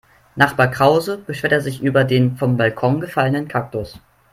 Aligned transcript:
Nachbar 0.35 0.69
Krause 0.71 1.19
beschwerte 1.19 1.61
sich 1.61 1.79
über 1.83 2.03
den 2.03 2.35
vom 2.35 2.57
Balkon 2.57 3.01
gefallenen 3.01 3.47
Kaktus. 3.47 3.99